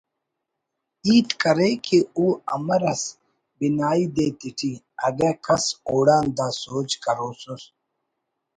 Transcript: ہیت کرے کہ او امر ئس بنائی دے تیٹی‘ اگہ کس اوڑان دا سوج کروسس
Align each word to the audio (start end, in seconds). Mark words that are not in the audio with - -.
ہیت 1.05 1.29
کرے 1.41 1.69
کہ 1.85 1.97
او 2.17 2.25
امر 2.55 2.81
ئس 2.91 3.03
بنائی 3.57 4.05
دے 4.15 4.27
تیٹی‘ 4.39 4.73
اگہ 5.07 5.29
کس 5.45 5.63
اوڑان 5.89 6.25
دا 6.37 6.47
سوج 6.61 6.89
کروسس 7.03 7.61